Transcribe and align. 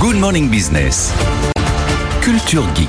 Good 0.00 0.16
Morning 0.16 0.48
Business. 0.48 1.12
Culture 2.22 2.64
Geek. 2.74 2.88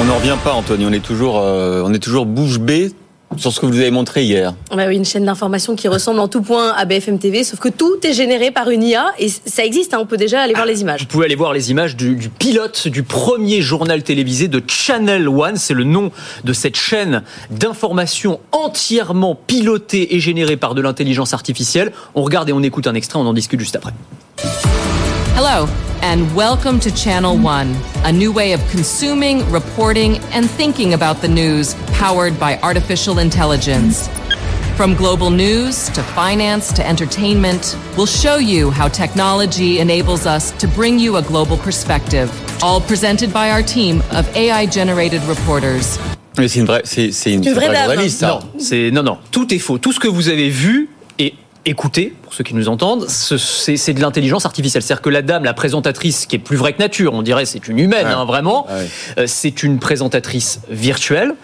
On 0.00 0.04
n'en 0.04 0.16
revient 0.16 0.36
pas, 0.42 0.54
Anthony. 0.54 0.86
On 0.86 0.92
est 0.92 1.04
toujours, 1.04 1.38
euh, 1.38 1.82
on 1.84 1.92
est 1.92 1.98
toujours 1.98 2.24
bouche 2.26 2.58
bée 2.58 2.92
sur 3.36 3.52
ce 3.52 3.60
que 3.60 3.66
vous 3.66 3.78
avez 3.78 3.90
montré 3.90 4.22
hier. 4.24 4.54
Bah 4.74 4.84
oui, 4.88 4.96
une 4.96 5.04
chaîne 5.04 5.26
d'information 5.26 5.76
qui 5.76 5.88
ressemble 5.88 6.20
en 6.20 6.28
tout 6.28 6.40
point 6.40 6.72
à 6.72 6.86
BFM 6.86 7.18
TV, 7.18 7.44
sauf 7.44 7.58
que 7.58 7.68
tout 7.68 7.96
est 8.04 8.14
généré 8.14 8.50
par 8.50 8.70
une 8.70 8.82
IA 8.82 9.12
et 9.18 9.28
ça 9.28 9.64
existe. 9.64 9.92
hein, 9.92 9.98
on 10.00 10.06
peut 10.06 10.16
déjà 10.16 10.40
aller 10.40 10.54
voir 10.54 10.64
les 10.66 10.80
images. 10.80 11.00
Vous 11.00 11.06
pouvez 11.06 11.26
aller 11.26 11.34
voir 11.34 11.52
les 11.52 11.70
images 11.70 11.96
du, 11.96 12.14
du 12.16 12.30
pilote 12.30 12.88
du 12.88 13.02
premier 13.02 13.60
journal 13.60 14.02
télévisé 14.02 14.48
de 14.48 14.62
Channel 14.66 15.28
One. 15.28 15.56
C'est 15.56 15.74
le 15.74 15.84
nom 15.84 16.10
de 16.44 16.52
cette 16.54 16.76
chaîne 16.76 17.22
d'information 17.50 18.40
entièrement 18.52 19.34
pilotée 19.34 20.14
et 20.14 20.20
générée 20.20 20.56
par 20.56 20.74
de 20.74 20.80
l'intelligence 20.80 21.34
artificielle. 21.34 21.92
On 22.14 22.22
regarde 22.22 22.48
et 22.48 22.52
on 22.52 22.62
écoute 22.62 22.86
un 22.86 22.94
extrait, 22.94 23.18
on 23.18 23.26
en 23.26 23.34
discute 23.34 23.60
juste 23.60 23.76
après. 23.76 23.92
Hello, 25.38 25.66
and 26.00 26.34
welcome 26.34 26.80
to 26.80 26.90
Channel 26.90 27.36
One, 27.36 27.76
a 28.04 28.10
new 28.10 28.32
way 28.32 28.54
of 28.54 28.68
consuming, 28.70 29.44
reporting, 29.50 30.16
and 30.32 30.50
thinking 30.50 30.94
about 30.94 31.20
the 31.20 31.28
news 31.28 31.74
powered 31.92 32.40
by 32.40 32.58
artificial 32.62 33.18
intelligence. 33.18 34.08
From 34.78 34.94
global 34.94 35.28
news 35.28 35.90
to 35.90 36.02
finance 36.02 36.72
to 36.72 36.88
entertainment, 36.88 37.76
we'll 37.98 38.06
show 38.06 38.36
you 38.36 38.70
how 38.70 38.88
technology 38.88 39.78
enables 39.78 40.24
us 40.24 40.52
to 40.52 40.66
bring 40.68 40.98
you 40.98 41.16
a 41.16 41.22
global 41.22 41.58
perspective, 41.58 42.32
all 42.62 42.80
presented 42.80 43.30
by 43.30 43.50
our 43.50 43.62
team 43.62 44.02
of 44.12 44.26
AI 44.34 44.64
generated 44.64 45.22
reporters. 45.24 45.98
Mais 46.38 46.48
c'est 46.48 46.60
une 46.60 46.66
vraie, 46.66 46.80
c'est, 46.84 47.12
c'est 47.12 47.34
une, 47.34 47.46
une 47.46 47.52
vraie 47.52 47.68
dame. 47.68 47.90
journaliste, 47.90 48.20
ça. 48.20 48.28
Non, 48.28 48.40
c'est 48.58 48.90
non, 48.90 49.02
non, 49.02 49.18
tout 49.30 49.52
est 49.52 49.58
faux. 49.58 49.76
Tout 49.76 49.92
ce 49.92 50.00
que 50.00 50.08
vous 50.08 50.30
avez 50.30 50.48
vu 50.48 50.88
et 51.66 51.70
écouté, 51.70 52.14
pour 52.22 52.32
ceux 52.32 52.44
qui 52.44 52.54
nous 52.54 52.68
entendent, 52.68 53.08
ce- 53.10 53.36
c'est 53.36 53.92
de 53.92 54.00
l'intelligence 54.00 54.46
artificielle. 54.46 54.82
C'est-à-dire 54.82 55.02
que 55.02 55.10
la 55.10 55.22
dame, 55.22 55.44
la 55.44 55.52
présentatrice, 55.54 56.24
qui 56.26 56.36
est 56.36 56.38
plus 56.38 56.56
vraie 56.56 56.72
que 56.72 56.78
nature, 56.78 57.12
on 57.12 57.22
dirait 57.22 57.44
c'est 57.44 57.68
une 57.68 57.78
humaine, 57.78 58.06
Ouais. 58.06 58.12
hein, 58.12 58.24
vraiment, 58.24 58.66
Ouais. 58.66 58.88
euh, 59.18 59.24
c'est 59.26 59.62
une 59.62 59.78
présentatrice 59.78 60.60
virtuelle. 60.70 61.34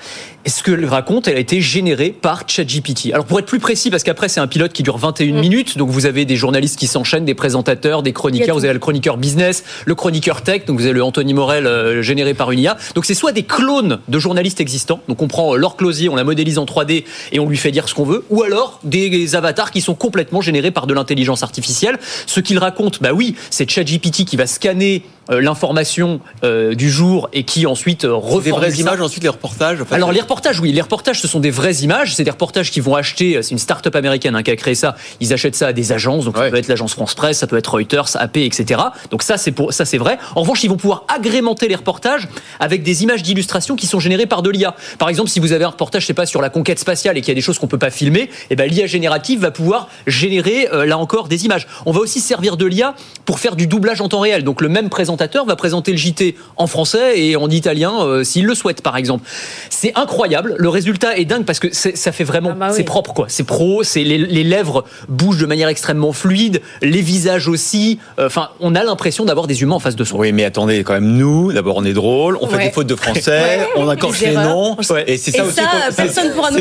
Et 0.45 0.51
ce 0.51 0.65
qu'elle 0.65 0.85
raconte, 0.87 1.29
elle 1.29 1.37
a 1.37 1.41
été 1.41 1.61
générée 1.61 2.11
par 2.11 2.43
ChatGPT. 2.49 3.13
Alors 3.13 3.27
pour 3.27 3.39
être 3.39 3.47
plus 3.47 3.61
précis, 3.61 3.91
parce 3.91 4.03
qu'après 4.03 4.29
c'est 4.29 4.41
un 4.41 4.49
pilote 4.49 4.73
qui 4.73 4.83
dure 4.83 4.99
21 4.99 5.41
minutes, 5.41 5.79
donc 5.79 5.91
vous 5.91 6.05
avez 6.05 6.25
des 6.25 6.35
journalistes 6.35 6.77
qui 6.79 6.89
s'enchaînent, 6.89 7.25
des 7.25 7.35
présentateurs, 7.35 8.03
des 8.03 8.13
chroniqueurs, 8.13 8.57
vous 8.57 8.65
avez 8.65 8.75
le 8.75 8.81
chroniqueur 8.81 9.19
business, 9.19 9.63
le 9.87 9.95
chroniqueur 9.95 10.43
tech, 10.43 10.65
donc 10.65 10.81
vous 10.81 10.87
avez 10.87 10.95
le 10.95 11.05
Anthony 11.05 11.33
Morel 11.33 11.69
euh, 11.69 12.03
généré 12.03 12.35
par 12.35 12.51
une 12.51 12.59
IA. 12.59 12.77
Donc 12.97 13.05
c'est 13.05 13.15
soit 13.15 13.31
des 13.31 13.45
clones 13.45 14.01
de 14.09 14.19
journalistes 14.19 14.61
existants, 14.61 15.01
donc 15.07 15.23
on 15.23 15.29
prend 15.29 15.55
euh, 15.55 15.57
Laure 15.57 15.77
Closier, 15.77 16.09
on 16.09 16.17
la 16.17 16.25
modélise 16.25 16.59
en 16.59 16.65
3D 16.65 17.05
et 17.31 17.39
on 17.39 17.49
lui 17.49 17.57
fait 17.57 17.71
dire 17.71 17.89
ce 17.89 17.95
qu'on 17.95 18.05
veut, 18.05 18.25
ou 18.29 18.43
alors 18.43 18.81
des 18.83 19.37
avatars 19.37 19.71
qui 19.71 19.81
sont 19.81 19.95
complètement 19.95 20.41
générés 20.41 20.73
par 20.73 20.89
de 20.89 20.95
l'intelligence 20.95 21.45
artificielle. 21.45 21.99
Ce 22.27 22.41
qu'il 22.41 22.59
raconte, 22.59 23.01
bah 23.01 23.13
oui, 23.13 23.37
c'est 23.51 23.71
ChatGPT 23.71 24.25
qui 24.25 24.37
va 24.37 24.47
scanner 24.47 25.05
l'information 25.29 26.21
euh, 26.45 26.75
du 26.75 26.91
jour 26.91 27.29
et 27.33 27.45
qui 27.45 27.67
ensuite 27.67 28.05
euh, 28.05 28.09
Des 28.09 28.15
reformule 28.15 28.53
vraies 28.53 28.71
ça. 28.71 28.81
images, 28.81 29.01
ensuite 29.01 29.23
les 29.23 29.29
reportages. 29.29 29.79
Alors 29.91 30.13
les 30.13 30.21
reportages, 30.21 30.61
oui, 30.61 30.73
les 30.73 30.81
reportages, 30.81 31.21
ce 31.21 31.29
sont 31.29 31.41
des 31.41 31.51
vraies 31.51 31.77
images. 31.77 32.15
C'est 32.15 32.25
des 32.25 32.31
reportages 32.31 32.71
qui 32.71 32.81
vont 32.81 32.97
acheter. 32.97 33.41
C'est 33.43 33.53
une 33.53 33.59
start-up 33.59 33.95
américaine 33.95 34.35
hein, 34.35 34.43
qui 34.43 34.51
a 34.51 34.57
créé 34.57 34.75
ça. 34.75 34.97
Ils 35.21 35.33
achètent 35.33 35.55
ça 35.55 35.69
à 35.69 35.73
des 35.73 35.93
agences. 35.93 36.25
Donc 36.25 36.37
ça 36.37 36.51
peut 36.51 36.57
être 36.57 36.69
l'agence 36.69 36.93
France 36.93 37.15
Presse, 37.15 37.39
ça 37.39 37.47
peut 37.47 37.57
être 37.57 37.73
Reuters, 37.75 38.17
AP, 38.17 38.39
etc. 38.39 38.81
Donc 39.11 39.23
ça, 39.23 39.37
c'est 39.39 39.53
pour 39.53 39.73
ça, 39.73 39.85
c'est 39.85 39.99
vrai. 39.99 40.19
En 40.35 40.41
revanche, 40.41 40.65
ils 40.65 40.69
vont 40.69 40.77
pouvoir 40.77 41.05
agrémenter 41.09 41.69
les 41.69 41.77
reportages 41.77 42.29
avec 42.61 42.83
des 42.83 43.03
images 43.03 43.23
d'illustration 43.23 43.77
qui 43.77 43.87
sont 43.87 44.01
générées 44.01 44.27
par 44.27 44.43
de 44.43 44.51
l'IA. 44.51 44.75
Par 44.99 45.09
exemple, 45.09 45.31
si 45.31 45.41
vous 45.41 45.53
avez 45.53 45.65
un 45.65 45.69
reportage, 45.69 46.03
je 46.03 46.07
sais 46.09 46.15
pas, 46.15 46.27
sur 46.27 46.43
la 46.43 46.51
conquête 46.51 46.79
spatiale 46.79 47.17
et 47.17 47.21
qu'il 47.21 47.29
y 47.29 47.33
a 47.33 47.35
des 47.35 47.41
choses 47.41 47.59
qu'on 47.59 47.69
peut 47.69 47.79
pas 47.79 47.91
filmer, 47.91 48.29
eh 48.51 48.57
ben 48.57 48.69
l'IA 48.69 48.87
générative 48.87 49.41
va 49.41 49.51
pouvoir 49.51 49.89
générer 50.07 50.69
euh, 50.73 50.85
là 50.85 50.99
encore 50.99 51.29
des 51.29 51.45
images. 51.45 51.67
On 51.87 51.93
va 51.93 52.01
aussi 52.01 52.21
se 52.21 52.29
servir 52.29 52.57
de 52.57 52.67
l'IA 52.67 52.95
pour 53.25 53.39
faire 53.39 53.57
du 53.57 53.67
doublage 53.67 54.01
en 54.01 54.09
temps 54.09 54.21
réel. 54.21 54.45
Donc 54.45 54.61
le 54.61 54.69
même 54.69 54.89
présentateur 54.89 55.13
va 55.47 55.57
présenter 55.57 55.93
le 55.93 55.99
JT 55.99 56.37
en 56.57 56.67
français 56.67 57.19
et 57.21 57.37
en 57.37 57.49
italien 57.49 57.93
euh, 58.03 58.25
s'il 58.25 58.45
le 58.47 58.55
souhaite, 58.55 58.83
par 58.83 58.97
exemple. 58.97 59.25
C'est 59.71 59.93
incroyable. 59.97 60.55
Le 60.59 60.69
résultat 60.69 61.17
est 61.17 61.25
dingue 61.25 61.45
parce 61.45 61.59
que 61.61 61.69
ça 61.73 62.13
fait 62.13 62.25
vraiment, 62.25 62.51
Ah 62.53 62.57
bah 62.59 62.67
oui. 62.71 62.75
c'est 62.77 62.85
propre 62.85 63.13
quoi. 63.13 63.27
C'est 63.29 63.45
pro. 63.45 63.83
C'est 63.83 64.05
les, 64.05 64.19
les 64.19 64.45
lèvres 64.45 64.85
bougent 65.09 65.39
de 65.39 65.47
manière 65.47 65.69
extrêmement 65.69 66.13
fluide, 66.13 66.61
les 66.83 67.01
visages 67.03 67.49
aussi. 67.49 67.99
Euh, 68.19 68.27
Enfin, 68.33 68.49
on 68.61 68.75
a 68.75 68.83
l'impression 68.85 69.25
d'avoir 69.27 69.47
des 69.47 69.61
humains 69.63 69.75
en 69.75 69.79
face 69.81 69.97
de 69.97 70.05
soi. 70.05 70.19
Oui, 70.21 70.33
mais 70.33 70.45
attendez, 70.45 70.85
quand 70.85 70.95
même, 70.95 71.17
nous, 71.19 71.53
d'abord, 71.53 71.77
on 71.77 71.85
est 71.85 71.93
drôle, 71.93 72.39
on 72.41 72.47
fait 72.47 72.57
Ouais. 72.57 72.65
des 72.69 72.73
fautes 72.73 72.87
de 72.87 72.95
français, 72.95 73.69
on 73.77 73.89
accroche 73.89 74.21
Des 74.21 74.27
les 74.29 74.35
noms. 74.37 74.77
Ouais. 74.91 75.05
Et 75.07 75.19
c'est 75.19 75.33
ça 75.33 75.39
Et 75.39 75.47
aussi. 75.47 75.57
ça, 75.57 75.63
qu'on- 75.65 75.95
personne 75.95 76.25
c'est- 76.29 76.35
pourra 76.35 76.51
nous 76.51 76.59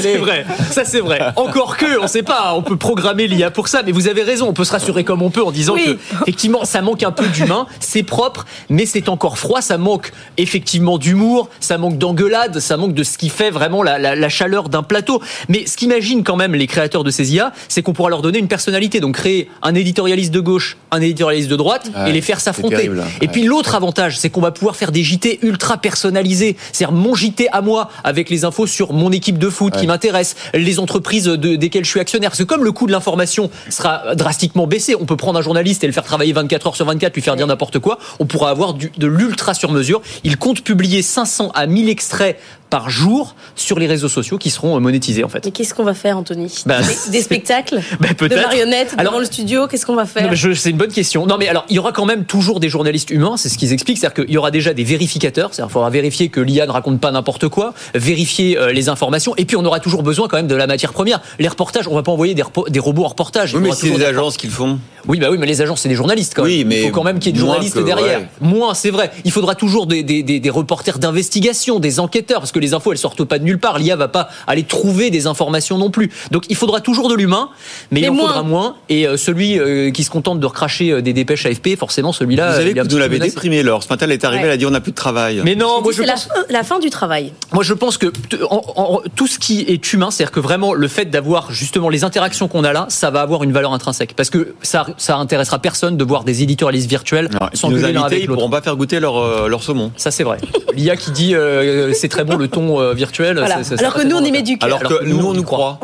C'est 0.00 0.16
vrai. 0.18 0.44
Ça, 0.70 0.84
c'est 0.84 1.00
vrai. 1.00 1.20
Encore 1.36 1.76
que, 1.76 2.00
on 2.00 2.06
sait 2.06 2.22
pas, 2.22 2.52
on 2.56 2.62
peut 2.62 2.76
programmer 2.76 3.26
l'IA 3.26 3.50
pour 3.50 3.66
ça, 3.68 3.82
mais 3.84 3.92
vous 3.92 4.06
avez 4.08 4.22
raison, 4.22 4.46
on 4.48 4.52
peut 4.52 4.64
se 4.64 4.72
rassurer 4.72 5.02
comme 5.04 5.22
on 5.22 5.30
peut 5.30 5.42
en 5.42 5.50
disant 5.50 5.74
Oui. 5.74 5.84
que, 5.84 6.22
effectivement, 6.22 6.64
ça 6.64 6.80
manque 6.82 7.02
un 7.02 7.10
peu 7.12 7.24
d'humain, 7.32 7.66
c'est 7.80 8.02
propre, 8.02 8.46
mais 8.68 8.86
c'est 8.86 9.08
encore 9.08 9.38
froid, 9.38 9.60
ça 9.60 9.78
manque 9.78 10.12
effectivement 10.36 10.98
d'humour, 10.98 11.48
ça 11.60 11.78
manque 11.78 11.98
d'engueulade, 11.98 12.58
ça 12.60 12.76
manque 12.76 12.94
de 12.94 13.02
ce 13.02 13.18
qui 13.18 13.28
fait 13.28 13.50
vraiment 13.50 13.82
la, 13.82 13.98
la- 13.98 14.14
la 14.14 14.28
chaleur 14.28 14.68
d'un 14.68 14.82
plateau. 14.82 15.22
Mais 15.48 15.66
ce 15.66 15.76
qu'imaginent 15.76 16.24
quand 16.24 16.36
même 16.36 16.54
les 16.54 16.66
créateurs 16.66 17.04
de 17.04 17.10
ces 17.10 17.34
IA, 17.34 17.52
c'est 17.68 17.82
qu'on 17.82 17.92
pourra 17.92 18.10
leur 18.10 18.22
donner 18.22 18.38
une 18.38 18.48
personnalité, 18.48 19.00
donc 19.00 19.16
créer 19.16 19.48
un 19.62 19.74
éditorialiste 19.74 20.32
de 20.32 20.40
gauche, 20.40 20.76
un 20.90 21.00
éditorialiste 21.00 21.48
de 21.48 21.56
droite, 21.56 21.90
Ouais, 21.96 22.10
et 22.10 22.12
les 22.12 22.20
faire 22.20 22.40
s'affronter. 22.40 22.76
terrible. 22.76 23.02
Et 23.20 23.28
puis 23.28 23.42
l'autre 23.44 23.74
avantage, 23.74 24.18
c'est 24.18 24.30
qu'on 24.30 24.40
va 24.40 24.50
pouvoir 24.50 24.76
faire 24.76 24.92
des 24.92 25.02
JT 25.02 25.40
ultra 25.42 25.76
personnalisés. 25.78 26.56
C'est-à-dire 26.72 26.94
mon 26.96 27.14
JT 27.14 27.48
à 27.52 27.60
moi, 27.62 27.90
avec 28.04 28.30
les 28.30 28.44
infos 28.44 28.66
sur 28.66 28.92
mon 28.92 29.10
équipe 29.12 29.38
de 29.38 29.48
foot 29.48 29.74
qui 29.76 29.86
m'intéresse, 29.86 30.36
les 30.54 30.78
entreprises 30.78 31.24
de, 31.24 31.56
desquelles 31.56 31.84
je 31.84 31.90
suis 31.90 32.00
actionnaire. 32.00 32.30
Parce 32.30 32.38
que 32.40 32.44
comme 32.44 32.64
le 32.64 32.72
coût 32.72 32.86
de 32.86 32.92
l'information 32.92 33.50
sera 33.70 34.14
drastiquement 34.14 34.66
baissé, 34.66 34.94
on 34.98 35.04
peut 35.06 35.16
prendre 35.16 35.38
un 35.38 35.42
journaliste 35.42 35.82
et 35.84 35.86
le 35.86 35.92
faire 35.92 36.04
travailler 36.04 36.32
24 36.32 36.66
heures 36.68 36.76
sur 36.76 36.86
24, 36.86 37.14
lui 37.14 37.21
faire 37.22 37.36
dire 37.36 37.46
n'importe 37.46 37.78
quoi, 37.78 37.98
on 38.20 38.26
pourra 38.26 38.50
avoir 38.50 38.74
du- 38.74 38.92
de 38.96 39.06
l'ultra 39.06 39.54
sur 39.54 39.70
mesure. 39.72 40.02
Il 40.24 40.36
compte 40.36 40.62
publier 40.62 41.02
500 41.02 41.50
à 41.54 41.66
1000 41.66 41.88
extraits 41.88 42.38
par 42.70 42.88
jour 42.88 43.34
sur 43.54 43.78
les 43.78 43.86
réseaux 43.86 44.08
sociaux 44.08 44.38
qui 44.38 44.48
seront 44.48 44.76
euh, 44.76 44.80
monétisés 44.80 45.24
en 45.24 45.28
fait. 45.28 45.44
Mais 45.44 45.50
qu'est-ce 45.50 45.74
qu'on 45.74 45.84
va 45.84 45.92
faire, 45.92 46.16
Anthony? 46.16 46.50
Bah, 46.64 46.78
des, 46.80 47.10
des 47.10 47.20
spectacles? 47.22 47.80
Bah, 48.00 48.08
De 48.18 48.34
marionnettes 48.34 48.94
Alors- 48.96 49.12
devant 49.12 49.18
le 49.20 49.26
studio 49.26 49.66
Qu'est-ce 49.68 49.84
qu'on 49.84 49.94
va 49.94 50.06
faire? 50.06 50.30
C'est 50.56 50.70
une 50.70 50.78
bonne 50.78 50.90
question. 50.92 51.26
Non, 51.26 51.36
mais 51.38 51.48
alors, 51.48 51.66
il 51.68 51.76
y 51.76 51.78
aura 51.78 51.92
quand 51.92 52.06
même 52.06 52.24
toujours 52.24 52.60
des 52.60 52.70
journalistes 52.70 53.10
humains, 53.10 53.36
c'est 53.36 53.48
ce 53.50 53.58
qu'ils 53.58 53.72
expliquent. 53.74 53.98
C'est-à-dire 53.98 54.24
qu'il 54.24 54.32
y 54.34 54.38
aura 54.38 54.50
déjà 54.50 54.72
des 54.72 54.84
vérificateurs, 54.84 55.50
c'est-à-dire 55.52 55.66
qu'il 55.68 55.72
faudra 55.74 55.90
vérifier 55.90 56.30
que 56.30 56.40
l'IA 56.40 56.66
ne 56.66 56.70
raconte 56.72 56.98
pas 56.98 57.10
n'importe 57.10 57.48
quoi, 57.48 57.74
vérifier 57.94 58.56
euh, 58.58 58.72
les 58.72 58.88
informations, 58.88 59.34
et 59.36 59.44
puis 59.44 59.56
on 59.56 59.64
aura 59.66 59.78
toujours 59.80 60.02
besoin 60.02 60.26
quand 60.28 60.36
même 60.38 60.46
de 60.46 60.54
la 60.54 60.66
matière 60.66 60.92
première. 60.94 61.20
Les 61.38 61.48
reportages, 61.48 61.86
on 61.88 61.94
va 61.94 62.02
pas 62.02 62.12
envoyer 62.12 62.34
des, 62.34 62.42
repo- 62.42 62.70
des 62.70 62.80
robots 62.80 63.04
en 63.04 63.08
reportage. 63.08 63.54
Oui, 63.54 63.60
mais 63.62 63.72
c'est 63.72 63.90
des- 63.90 64.04
agences 64.04 64.36
qui 64.38 64.46
le 64.46 64.52
font. 64.52 64.78
Oui, 65.08 65.18
bah 65.18 65.28
oui, 65.30 65.38
mais 65.38 65.46
les 65.46 65.60
agences, 65.62 65.80
c'est 65.82 65.88
des 65.88 65.94
journalistes 65.94 66.32
quand 66.34 66.42
même. 66.42 66.50
Oui, 66.52 66.64
mais 66.64 66.80
il 66.82 66.86
faut 66.86 66.90
quand 66.92 67.02
même 67.04 67.18
qu'il 67.18 67.26
y 67.26 67.30
ait 67.30 67.32
des 67.32 67.40
journalistes 67.40 67.74
que- 67.74 67.80
derrière. 67.80 68.20
ouais. 68.20 68.28
Moins, 68.40 68.74
c'est 68.74 68.90
vrai. 68.90 69.10
Il 69.24 69.32
faudra 69.32 69.54
toujours 69.54 69.86
des, 69.86 70.02
des, 70.02 70.22
des, 70.22 70.40
des 70.40 70.50
reporters 70.50 70.98
d'investigation, 70.98 71.78
des 71.80 72.00
enquêteurs, 72.00 72.40
parce 72.40 72.52
que 72.52 72.58
les 72.58 72.74
infos, 72.74 72.92
elles 72.92 72.98
sortent 72.98 73.24
pas 73.24 73.38
de 73.38 73.44
nulle 73.44 73.58
part. 73.58 73.78
L'IA 73.78 73.96
va 73.96 74.08
pas 74.08 74.28
aller 74.46 74.62
trouver 74.64 75.10
des 75.10 75.26
informations 75.26 75.78
non 75.78 75.90
plus. 75.90 76.10
Donc, 76.30 76.44
il 76.48 76.56
faudra 76.56 76.80
toujours 76.80 77.08
de 77.08 77.14
l'humain, 77.14 77.48
mais, 77.90 78.00
Mais 78.00 78.06
il 78.06 78.10
en 78.10 78.14
moins. 78.14 78.26
faudra 78.28 78.42
moins. 78.42 78.76
Et 78.88 79.06
euh, 79.06 79.16
celui 79.16 79.58
euh, 79.58 79.90
qui 79.90 80.04
se 80.04 80.10
contente 80.10 80.40
de 80.40 80.46
recracher 80.46 80.90
euh, 80.92 81.02
des 81.02 81.12
dépêches 81.12 81.46
AFP, 81.46 81.76
forcément, 81.78 82.12
celui-là. 82.12 82.58
Vous 82.60 82.72
petit 82.72 82.88
nous 82.94 82.98
l'avez 82.98 83.18
déprimé, 83.18 83.62
Laure. 83.62 83.82
Ce 83.82 83.88
matin, 83.88 84.06
elle 84.06 84.12
est 84.12 84.24
arrivée, 84.24 84.42
Ouais. 84.42 84.48
elle 84.48 84.54
a 84.54 84.56
dit 84.56 84.66
on 84.66 84.70
n'a 84.70 84.80
plus 84.80 84.92
de 84.92 84.96
travail. 84.96 85.40
Mais 85.44 85.54
non, 85.54 85.80
moi 85.82 85.92
je 85.92 85.98
C'est 85.98 86.06
la, 86.06 86.14
pense. 86.14 86.24
fin- 86.24 86.44
la 86.50 86.62
fin 86.64 86.78
du 86.78 86.90
travail. 86.90 87.32
Moi, 87.52 87.62
je 87.62 87.74
pense 87.74 87.98
que 87.98 88.06
t- 88.06 88.38
en- 88.50 88.62
en- 88.76 89.00
tout 89.14 89.26
ce 89.26 89.38
qui 89.38 89.60
est 89.68 89.92
humain, 89.92 90.10
c'est-à-dire 90.10 90.32
que 90.32 90.40
vraiment 90.40 90.74
le 90.74 90.88
fait 90.88 91.06
d'avoir 91.06 91.52
justement 91.52 91.88
les 91.88 92.04
interactions 92.04 92.48
qu'on 92.48 92.64
a 92.64 92.72
là, 92.72 92.86
ça 92.88 93.10
va 93.10 93.20
avoir 93.20 93.42
une 93.42 93.52
valeur 93.52 93.72
intrinsèque. 93.72 94.14
Parce 94.16 94.30
que 94.30 94.54
ça, 94.62 94.86
ça 94.96 95.16
intéressera 95.16 95.58
personne 95.58 95.96
de 95.96 96.04
voir 96.04 96.24
des 96.24 96.42
éditorialistes 96.42 96.88
virtuels 96.88 97.28
Non, 97.32 97.70
nos 97.70 97.76
l'un 97.76 97.84
invités, 97.84 97.98
avec 97.98 98.18
ils 98.22 98.26
l'autre. 98.26 98.38
pourront 98.38 98.50
pas 98.50 98.62
faire 98.62 98.76
goûter 98.76 99.00
leur, 99.00 99.16
euh, 99.18 99.48
leur 99.48 99.62
saumon. 99.62 99.92
Ça, 99.96 100.10
c'est 100.10 100.24
vrai. 100.24 100.38
L'IA 100.74 100.96
qui 100.96 101.10
dit 101.10 101.34
euh, 101.34 101.92
c'est 101.92 102.08
très 102.08 102.24
bon 102.24 102.36
le 102.36 102.48
ton 102.48 102.80
euh, 102.80 102.94
virtuel. 102.94 103.38
Voilà. 103.38 103.62
c'est- 103.62 103.76
c'est- 103.76 103.80
Alors 103.84 103.94
que 103.94 104.02
nous, 104.06 104.16
on 104.16 104.24
y 104.24 104.32
met 104.32 104.42
du 104.42 104.58
cœur. 104.58 104.66
Alors 104.66 104.80
Alors 104.80 105.00
que 105.00 105.04
nous, 105.04 105.18
nous, 105.18 105.26
on 105.26 105.34
nous 105.34 105.42
croit. 105.42 105.80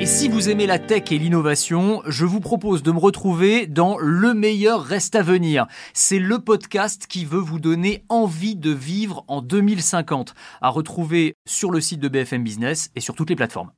Et 0.00 0.06
si 0.06 0.28
vous 0.28 0.48
aimez 0.48 0.66
la 0.68 0.78
tech 0.78 1.10
et 1.10 1.18
l'innovation, 1.18 2.02
je 2.06 2.24
vous 2.24 2.38
propose 2.38 2.84
de 2.84 2.92
me 2.92 3.00
retrouver 3.00 3.66
dans 3.66 3.96
Le 3.98 4.32
meilleur 4.32 4.84
reste 4.84 5.16
à 5.16 5.22
venir. 5.22 5.66
C'est 5.92 6.20
le 6.20 6.38
podcast 6.38 7.06
qui 7.08 7.24
veut 7.24 7.40
vous 7.40 7.58
donner 7.58 8.04
envie 8.08 8.54
de 8.54 8.70
vivre 8.70 9.24
en 9.26 9.42
2050, 9.42 10.34
à 10.62 10.68
retrouver 10.68 11.34
sur 11.48 11.72
le 11.72 11.80
site 11.80 11.98
de 11.98 12.06
BFM 12.08 12.44
Business 12.44 12.90
et 12.94 13.00
sur 13.00 13.16
toutes 13.16 13.30
les 13.30 13.36
plateformes. 13.36 13.70